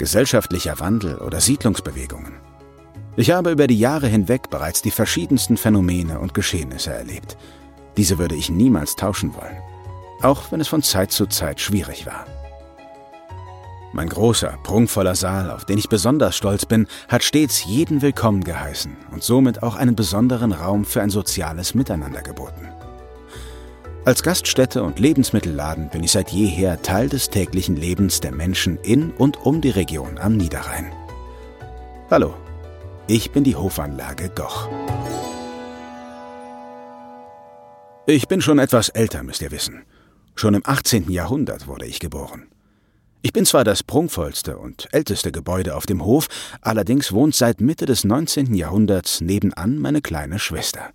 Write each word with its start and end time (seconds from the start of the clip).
gesellschaftlicher 0.00 0.80
Wandel 0.80 1.18
oder 1.18 1.42
Siedlungsbewegungen. 1.42 2.32
Ich 3.16 3.32
habe 3.32 3.50
über 3.50 3.66
die 3.66 3.78
Jahre 3.78 4.06
hinweg 4.06 4.48
bereits 4.48 4.80
die 4.80 4.90
verschiedensten 4.90 5.58
Phänomene 5.58 6.20
und 6.20 6.32
Geschehnisse 6.32 6.90
erlebt. 6.90 7.36
Diese 7.98 8.16
würde 8.16 8.34
ich 8.34 8.48
niemals 8.48 8.96
tauschen 8.96 9.34
wollen, 9.34 9.58
auch 10.22 10.50
wenn 10.50 10.60
es 10.62 10.68
von 10.68 10.82
Zeit 10.82 11.12
zu 11.12 11.26
Zeit 11.26 11.60
schwierig 11.60 12.06
war. 12.06 12.24
Mein 13.92 14.08
großer, 14.08 14.56
prunkvoller 14.62 15.16
Saal, 15.16 15.50
auf 15.50 15.66
den 15.66 15.76
ich 15.76 15.90
besonders 15.90 16.34
stolz 16.34 16.64
bin, 16.64 16.86
hat 17.08 17.22
stets 17.22 17.66
jeden 17.66 18.00
willkommen 18.00 18.42
geheißen 18.42 18.96
und 19.12 19.22
somit 19.22 19.62
auch 19.62 19.76
einen 19.76 19.96
besonderen 19.96 20.52
Raum 20.52 20.86
für 20.86 21.02
ein 21.02 21.10
soziales 21.10 21.74
Miteinander 21.74 22.22
geboten. 22.22 22.72
Als 24.02 24.22
Gaststätte 24.22 24.82
und 24.82 24.98
Lebensmittelladen 24.98 25.90
bin 25.90 26.02
ich 26.02 26.12
seit 26.12 26.30
jeher 26.30 26.80
Teil 26.80 27.10
des 27.10 27.28
täglichen 27.28 27.76
Lebens 27.76 28.20
der 28.20 28.32
Menschen 28.32 28.78
in 28.78 29.10
und 29.10 29.44
um 29.44 29.60
die 29.60 29.68
Region 29.68 30.16
am 30.16 30.38
Niederrhein. 30.38 30.90
Hallo, 32.10 32.34
ich 33.06 33.30
bin 33.30 33.44
die 33.44 33.56
Hofanlage 33.56 34.30
Goch. 34.30 34.70
Ich 38.06 38.26
bin 38.26 38.40
schon 38.40 38.58
etwas 38.58 38.88
älter, 38.88 39.22
müsst 39.22 39.42
ihr 39.42 39.50
wissen. 39.50 39.82
Schon 40.34 40.54
im 40.54 40.62
18. 40.64 41.10
Jahrhundert 41.10 41.66
wurde 41.66 41.84
ich 41.84 42.00
geboren. 42.00 42.48
Ich 43.20 43.34
bin 43.34 43.44
zwar 43.44 43.64
das 43.64 43.82
prunkvollste 43.82 44.56
und 44.56 44.88
älteste 44.92 45.30
Gebäude 45.30 45.76
auf 45.76 45.84
dem 45.84 46.02
Hof, 46.02 46.28
allerdings 46.62 47.12
wohnt 47.12 47.34
seit 47.34 47.60
Mitte 47.60 47.84
des 47.84 48.04
19. 48.04 48.54
Jahrhunderts 48.54 49.20
nebenan 49.20 49.78
meine 49.78 50.00
kleine 50.00 50.38
Schwester. 50.38 50.90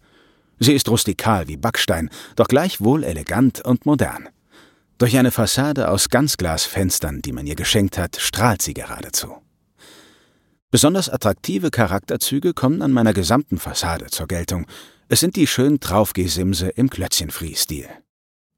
Sie 0.59 0.73
ist 0.73 0.90
rustikal 0.90 1.48
wie 1.48 1.58
Backstein, 1.58 2.09
doch 2.36 2.48
gleichwohl 2.48 3.04
elegant 3.04 3.62
und 3.62 3.86
modern. 3.86 4.30
Durch 4.98 5.18
eine 5.18 5.31
Fassade 5.31 5.90
aus 5.90 6.09
Ganzglasfenstern, 6.09 7.22
die 7.22 7.34
man 7.34 7.45
ihr 7.45 7.55
geschenkt 7.55 7.98
hat, 7.98 8.16
strahlt 8.16 8.62
sie 8.62 8.73
geradezu. 8.73 9.36
Besonders 10.72 11.09
attraktive 11.09 11.70
Charakterzüge 11.70 12.53
kommen 12.53 12.81
an 12.81 12.92
meiner 12.92 13.14
gesamten 13.14 13.58
Fassade 13.58 14.08
zur 14.08 14.28
Geltung. 14.28 14.66
Es 15.09 15.20
sind 15.20 15.36
die 15.36 15.48
schönen 15.48 15.80
Traufgesimse 15.80 16.70
im 16.70 16.89
Klötzchenfriesstil. 16.89 17.88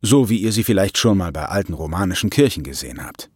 So 0.02 0.30
wie 0.30 0.38
ihr 0.38 0.52
sie 0.52 0.64
vielleicht 0.64 0.98
schon 0.98 1.18
mal 1.18 1.32
bei 1.32 1.46
alten 1.46 1.74
romanischen 1.74 2.30
Kirchen 2.30 2.64
gesehen 2.64 3.04
habt. 3.04 3.30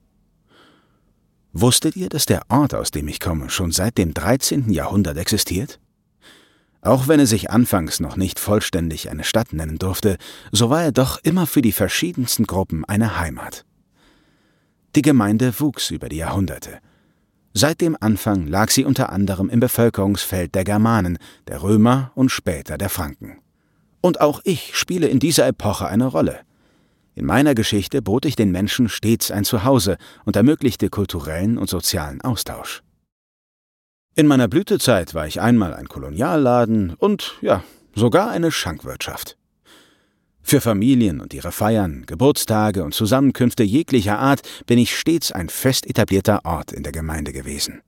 Wusstet 1.53 1.97
ihr, 1.97 2.07
dass 2.07 2.25
der 2.25 2.43
Ort, 2.49 2.73
aus 2.73 2.91
dem 2.91 3.07
ich 3.07 3.19
komme, 3.19 3.49
schon 3.49 3.71
seit 3.71 3.97
dem 3.97 4.13
13. 4.13 4.71
Jahrhundert 4.71 5.17
existiert? 5.17 5.80
Auch 6.81 7.07
wenn 7.07 7.19
er 7.19 7.27
sich 7.27 7.51
anfangs 7.51 7.99
noch 7.99 8.15
nicht 8.15 8.39
vollständig 8.39 9.09
eine 9.09 9.23
Stadt 9.23 9.53
nennen 9.53 9.77
durfte, 9.77 10.17
so 10.51 10.69
war 10.69 10.83
er 10.83 10.91
doch 10.91 11.19
immer 11.23 11.45
für 11.45 11.61
die 11.61 11.71
verschiedensten 11.71 12.45
Gruppen 12.45 12.85
eine 12.85 13.19
Heimat. 13.19 13.65
Die 14.95 15.01
Gemeinde 15.01 15.59
wuchs 15.59 15.91
über 15.91 16.09
die 16.09 16.17
Jahrhunderte. 16.17 16.79
Seit 17.53 17.81
dem 17.81 17.97
Anfang 17.99 18.47
lag 18.47 18.71
sie 18.71 18.85
unter 18.85 19.11
anderem 19.11 19.49
im 19.49 19.59
Bevölkerungsfeld 19.59 20.55
der 20.55 20.63
Germanen, 20.63 21.17
der 21.47 21.61
Römer 21.61 22.11
und 22.15 22.29
später 22.29 22.77
der 22.77 22.89
Franken. 22.89 23.37
Und 24.01 24.19
auch 24.19 24.41
ich 24.43 24.75
spiele 24.75 25.07
in 25.07 25.19
dieser 25.19 25.47
Epoche 25.47 25.87
eine 25.87 26.05
Rolle– 26.07 26.39
in 27.13 27.25
meiner 27.25 27.55
Geschichte 27.55 28.01
bot 28.01 28.25
ich 28.25 28.35
den 28.35 28.51
Menschen 28.51 28.87
stets 28.87 29.31
ein 29.31 29.43
Zuhause 29.43 29.97
und 30.23 30.37
ermöglichte 30.37 30.89
kulturellen 30.89 31.57
und 31.57 31.69
sozialen 31.69 32.21
Austausch. 32.21 32.83
In 34.13 34.27
meiner 34.27 34.49
Blütezeit 34.49 35.13
war 35.13 35.25
ich 35.25 35.39
einmal 35.39 35.73
ein 35.73 35.87
Kolonialladen 35.87 36.95
und, 36.95 37.37
ja, 37.41 37.63
sogar 37.95 38.29
eine 38.29 38.51
Schankwirtschaft. 38.51 39.37
Für 40.41 40.59
Familien 40.59 41.21
und 41.21 41.33
ihre 41.33 41.51
Feiern, 41.51 42.05
Geburtstage 42.05 42.83
und 42.83 42.93
Zusammenkünfte 42.93 43.63
jeglicher 43.63 44.19
Art 44.19 44.41
bin 44.65 44.79
ich 44.79 44.97
stets 44.97 45.31
ein 45.31 45.47
fest 45.47 45.87
etablierter 45.87 46.43
Ort 46.43 46.73
in 46.73 46.83
der 46.83 46.91
Gemeinde 46.91 47.31
gewesen. 47.31 47.81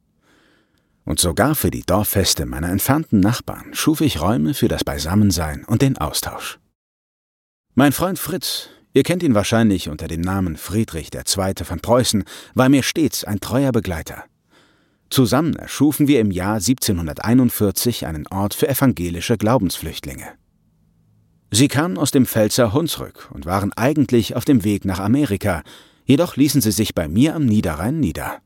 Und 1.03 1.19
sogar 1.19 1.55
für 1.55 1.71
die 1.71 1.83
Dorffeste 1.83 2.45
meiner 2.45 2.69
entfernten 2.69 3.19
Nachbarn 3.19 3.73
schuf 3.73 3.99
ich 3.99 4.21
Räume 4.21 4.53
für 4.53 4.69
das 4.69 4.85
Beisammensein 4.85 5.65
und 5.65 5.81
den 5.81 5.97
Austausch. 5.97 6.59
Mein 7.75 7.91
Freund 7.91 8.19
Fritz, 8.19 8.69
Ihr 8.95 9.01
kennt 9.01 9.23
ihn 9.23 9.33
wahrscheinlich 9.33 9.89
unter 9.89 10.07
dem 10.07 10.21
Namen 10.21 10.55
Friedrich 10.55 11.09
II. 11.13 11.65
von 11.65 11.79
Preußen, 11.79 12.23
war 12.53 12.69
mir 12.69 12.83
stets 12.83 13.23
ein 13.23 13.39
treuer 13.39 13.71
Begleiter. 13.71 14.25
Zusammen 15.13 15.55
erschufen 15.55 16.07
wir 16.07 16.19
im 16.19 16.31
Jahr 16.31 16.55
1741 16.55 18.07
einen 18.07 18.25
Ort 18.25 18.55
für 18.55 18.67
evangelische 18.67 19.37
Glaubensflüchtlinge. 19.37 20.25
Sie 21.51 21.67
kamen 21.67 21.99
aus 21.99 22.09
dem 22.09 22.25
Pfälzer 22.25 22.73
Hunsrück 22.73 23.29
und 23.31 23.45
waren 23.45 23.71
eigentlich 23.73 24.35
auf 24.35 24.43
dem 24.43 24.63
Weg 24.63 24.85
nach 24.85 24.99
Amerika, 24.99 25.61
jedoch 26.05 26.35
ließen 26.35 26.61
sie 26.61 26.71
sich 26.71 26.95
bei 26.95 27.07
mir 27.07 27.35
am 27.35 27.45
Niederrhein 27.45 27.99
nieder. 27.99 28.39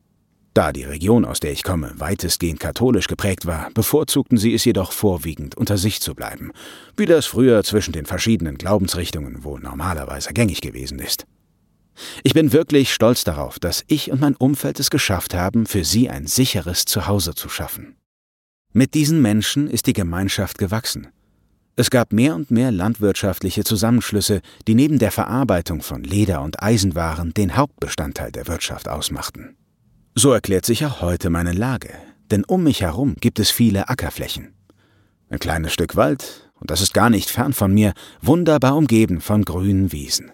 Da 0.53 0.73
die 0.73 0.83
Region, 0.83 1.23
aus 1.23 1.39
der 1.39 1.53
ich 1.53 1.63
komme, 1.63 1.93
weitestgehend 1.99 2.59
katholisch 2.59 3.07
geprägt 3.07 3.45
war, 3.45 3.69
bevorzugten 3.73 4.37
sie 4.37 4.53
es 4.53 4.65
jedoch 4.65 4.91
vorwiegend, 4.91 5.55
unter 5.55 5.77
sich 5.77 6.01
zu 6.01 6.15
bleiben, 6.15 6.51
wie 6.97 7.05
das 7.05 7.27
früher 7.27 7.63
zwischen 7.63 7.93
den 7.93 8.05
verschiedenen 8.05 8.57
Glaubensrichtungen 8.57 9.45
wohl 9.45 9.61
normalerweise 9.61 10.33
gängig 10.33 10.59
gewesen 10.59 10.99
ist. 10.99 11.27
Ich 12.23 12.33
bin 12.33 12.53
wirklich 12.53 12.93
stolz 12.93 13.23
darauf, 13.23 13.59
dass 13.59 13.83
ich 13.87 14.11
und 14.11 14.21
mein 14.21 14.35
Umfeld 14.35 14.79
es 14.79 14.89
geschafft 14.89 15.33
haben, 15.33 15.65
für 15.65 15.83
sie 15.83 16.09
ein 16.09 16.27
sicheres 16.27 16.85
Zuhause 16.85 17.35
zu 17.35 17.49
schaffen. 17.49 17.97
Mit 18.73 18.93
diesen 18.93 19.21
Menschen 19.21 19.69
ist 19.69 19.87
die 19.87 19.93
Gemeinschaft 19.93 20.57
gewachsen. 20.57 21.07
Es 21.75 21.91
gab 21.91 22.11
mehr 22.11 22.35
und 22.35 22.49
mehr 22.49 22.71
landwirtschaftliche 22.71 23.63
Zusammenschlüsse, 23.63 24.41
die 24.67 24.73
neben 24.73 24.97
der 24.97 25.11
Verarbeitung 25.11 25.81
von 25.81 26.03
Leder 26.03 26.41
und 26.41 26.61
Eisenwaren 26.61 27.33
den 27.33 27.55
Hauptbestandteil 27.55 28.31
der 28.31 28.47
Wirtschaft 28.47 28.87
ausmachten. 28.87 29.55
So 30.15 30.31
erklärt 30.31 30.65
sich 30.65 30.85
auch 30.85 31.01
heute 31.01 31.29
meine 31.29 31.53
Lage, 31.53 31.93
denn 32.31 32.43
um 32.43 32.63
mich 32.63 32.81
herum 32.81 33.15
gibt 33.19 33.39
es 33.39 33.51
viele 33.51 33.89
Ackerflächen. 33.89 34.55
Ein 35.29 35.37
kleines 35.37 35.73
Stück 35.73 35.95
Wald, 35.95 36.49
und 36.59 36.71
das 36.71 36.81
ist 36.81 36.95
gar 36.95 37.11
nicht 37.11 37.29
fern 37.29 37.53
von 37.53 37.71
mir, 37.71 37.93
wunderbar 38.21 38.75
umgeben 38.75 39.21
von 39.21 39.45
grünen 39.45 39.91
Wiesen. 39.91 40.31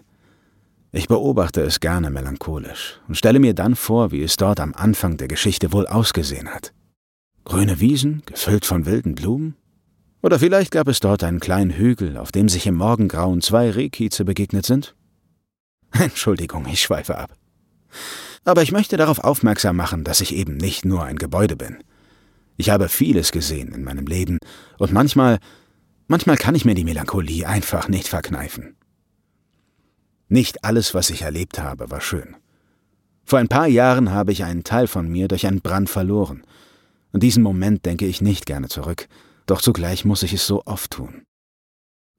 Ich 0.96 1.08
beobachte 1.08 1.60
es 1.60 1.80
gerne 1.80 2.08
melancholisch 2.08 3.00
und 3.08 3.16
stelle 3.16 3.40
mir 3.40 3.52
dann 3.52 3.74
vor, 3.74 4.12
wie 4.12 4.22
es 4.22 4.36
dort 4.36 4.60
am 4.60 4.72
Anfang 4.74 5.16
der 5.16 5.26
Geschichte 5.26 5.72
wohl 5.72 5.88
ausgesehen 5.88 6.48
hat. 6.48 6.72
Grüne 7.44 7.80
Wiesen, 7.80 8.22
gefüllt 8.26 8.64
von 8.64 8.86
wilden 8.86 9.16
Blumen? 9.16 9.56
Oder 10.22 10.38
vielleicht 10.38 10.70
gab 10.70 10.86
es 10.86 11.00
dort 11.00 11.24
einen 11.24 11.40
kleinen 11.40 11.72
Hügel, 11.72 12.16
auf 12.16 12.30
dem 12.30 12.48
sich 12.48 12.68
im 12.68 12.76
Morgengrauen 12.76 13.40
zwei 13.40 13.70
Rehkieze 13.70 14.24
begegnet 14.24 14.66
sind? 14.66 14.94
Entschuldigung, 15.90 16.64
ich 16.70 16.82
schweife 16.82 17.18
ab. 17.18 17.36
Aber 18.44 18.62
ich 18.62 18.70
möchte 18.70 18.96
darauf 18.96 19.18
aufmerksam 19.18 19.74
machen, 19.74 20.04
dass 20.04 20.20
ich 20.20 20.32
eben 20.32 20.56
nicht 20.56 20.84
nur 20.84 21.02
ein 21.02 21.16
Gebäude 21.16 21.56
bin. 21.56 21.78
Ich 22.56 22.70
habe 22.70 22.88
vieles 22.88 23.32
gesehen 23.32 23.72
in 23.74 23.82
meinem 23.82 24.06
Leben 24.06 24.38
und 24.78 24.92
manchmal, 24.92 25.40
manchmal 26.06 26.36
kann 26.36 26.54
ich 26.54 26.64
mir 26.64 26.76
die 26.76 26.84
Melancholie 26.84 27.48
einfach 27.48 27.88
nicht 27.88 28.06
verkneifen. 28.06 28.76
Nicht 30.28 30.64
alles, 30.64 30.94
was 30.94 31.10
ich 31.10 31.22
erlebt 31.22 31.58
habe, 31.58 31.90
war 31.90 32.00
schön. 32.00 32.36
Vor 33.24 33.38
ein 33.38 33.48
paar 33.48 33.66
Jahren 33.66 34.10
habe 34.10 34.32
ich 34.32 34.44
einen 34.44 34.64
Teil 34.64 34.86
von 34.86 35.08
mir 35.08 35.28
durch 35.28 35.46
einen 35.46 35.60
Brand 35.60 35.88
verloren. 35.88 36.42
An 37.12 37.20
diesen 37.20 37.42
Moment 37.42 37.86
denke 37.86 38.06
ich 38.06 38.20
nicht 38.20 38.44
gerne 38.46 38.68
zurück, 38.68 39.08
doch 39.46 39.60
zugleich 39.60 40.04
muss 40.04 40.22
ich 40.22 40.32
es 40.32 40.46
so 40.46 40.62
oft 40.66 40.90
tun. 40.90 41.22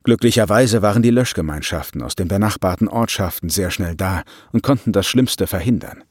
Glücklicherweise 0.03 0.81
waren 0.81 1.01
die 1.01 1.09
Löschgemeinschaften 1.09 2.03
aus 2.03 2.15
den 2.15 2.27
benachbarten 2.27 2.87
Ortschaften 2.87 3.49
sehr 3.49 3.71
schnell 3.71 3.95
da 3.95 4.23
und 4.51 4.61
konnten 4.61 4.91
das 4.91 5.07
Schlimmste 5.07 5.47
verhindern. 5.47 6.03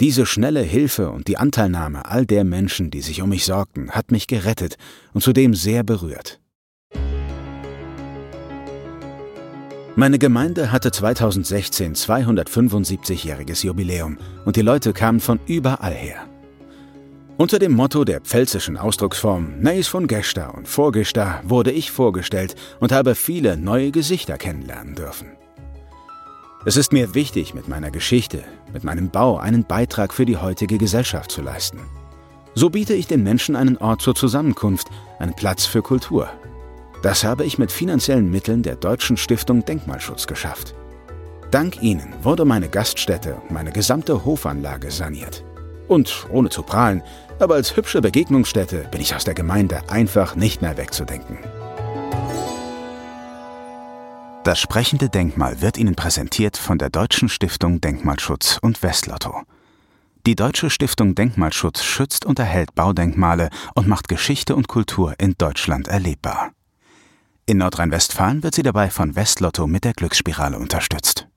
Diese 0.00 0.26
schnelle 0.26 0.62
Hilfe 0.62 1.10
und 1.10 1.28
die 1.28 1.36
Anteilnahme 1.36 2.06
all 2.06 2.26
der 2.26 2.42
Menschen, 2.42 2.90
die 2.90 3.02
sich 3.02 3.22
um 3.22 3.28
mich 3.28 3.44
sorgten, 3.44 3.92
hat 3.92 4.10
mich 4.10 4.26
gerettet 4.26 4.76
und 5.12 5.22
zudem 5.22 5.54
sehr 5.54 5.84
berührt. 5.84 6.40
Meine 9.96 10.20
Gemeinde 10.20 10.70
hatte 10.70 10.92
2016 10.92 11.96
275-jähriges 11.96 13.66
Jubiläum 13.66 14.18
und 14.44 14.54
die 14.54 14.62
Leute 14.62 14.92
kamen 14.92 15.18
von 15.18 15.40
überall 15.46 15.92
her. 15.92 16.26
Unter 17.36 17.58
dem 17.58 17.72
Motto 17.72 18.04
der 18.04 18.20
pfälzischen 18.20 18.76
Ausdrucksform 18.76 19.60
Neis 19.60 19.88
von 19.88 20.06
Gesta 20.06 20.50
und 20.50 20.68
Vorgesta 20.68 21.42
wurde 21.42 21.72
ich 21.72 21.90
vorgestellt 21.90 22.54
und 22.78 22.92
habe 22.92 23.16
viele 23.16 23.56
neue 23.56 23.90
Gesichter 23.90 24.38
kennenlernen 24.38 24.94
dürfen. 24.94 25.28
Es 26.64 26.76
ist 26.76 26.92
mir 26.92 27.14
wichtig, 27.14 27.54
mit 27.54 27.66
meiner 27.66 27.90
Geschichte, 27.90 28.44
mit 28.72 28.84
meinem 28.84 29.10
Bau 29.10 29.38
einen 29.38 29.64
Beitrag 29.64 30.14
für 30.14 30.26
die 30.26 30.36
heutige 30.36 30.78
Gesellschaft 30.78 31.32
zu 31.32 31.42
leisten. 31.42 31.80
So 32.54 32.70
biete 32.70 32.94
ich 32.94 33.06
den 33.06 33.24
Menschen 33.24 33.56
einen 33.56 33.78
Ort 33.78 34.02
zur 34.02 34.14
Zusammenkunft, 34.14 34.88
einen 35.18 35.34
Platz 35.34 35.66
für 35.66 35.82
Kultur. 35.82 36.28
Das 37.02 37.24
habe 37.24 37.44
ich 37.44 37.58
mit 37.58 37.72
finanziellen 37.72 38.30
Mitteln 38.30 38.62
der 38.62 38.76
Deutschen 38.76 39.16
Stiftung 39.16 39.64
Denkmalschutz 39.64 40.26
geschafft. 40.26 40.74
Dank 41.50 41.82
ihnen 41.82 42.12
wurde 42.22 42.44
meine 42.44 42.68
Gaststätte 42.68 43.36
und 43.36 43.50
meine 43.50 43.72
gesamte 43.72 44.24
Hofanlage 44.24 44.90
saniert. 44.90 45.42
Und 45.88 46.26
ohne 46.30 46.50
zu 46.50 46.62
prahlen, 46.62 47.02
aber 47.40 47.54
als 47.54 47.76
hübsche 47.76 48.00
Begegnungsstätte 48.00 48.86
bin 48.90 49.00
ich 49.00 49.14
aus 49.14 49.24
der 49.24 49.34
Gemeinde 49.34 49.80
einfach 49.88 50.36
nicht 50.36 50.62
mehr 50.62 50.76
wegzudenken. 50.76 51.38
Das 54.44 54.60
sprechende 54.60 55.08
Denkmal 55.08 55.60
wird 55.60 55.76
Ihnen 55.76 55.96
präsentiert 55.96 56.56
von 56.56 56.78
der 56.78 56.90
Deutschen 56.90 57.28
Stiftung 57.28 57.80
Denkmalschutz 57.80 58.58
und 58.62 58.82
Westlotto. 58.82 59.42
Die 60.26 60.36
Deutsche 60.36 60.70
Stiftung 60.70 61.14
Denkmalschutz 61.14 61.82
schützt 61.82 62.24
und 62.26 62.38
erhält 62.38 62.74
Baudenkmale 62.74 63.48
und 63.74 63.88
macht 63.88 64.08
Geschichte 64.08 64.54
und 64.54 64.68
Kultur 64.68 65.14
in 65.18 65.34
Deutschland 65.36 65.88
erlebbar. 65.88 66.52
In 67.46 67.58
Nordrhein-Westfalen 67.58 68.42
wird 68.42 68.54
sie 68.54 68.62
dabei 68.62 68.90
von 68.90 69.16
Westlotto 69.16 69.66
mit 69.66 69.84
der 69.84 69.92
Glücksspirale 69.92 70.58
unterstützt. 70.58 71.29